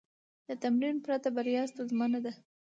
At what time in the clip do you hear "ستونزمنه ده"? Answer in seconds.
1.71-2.33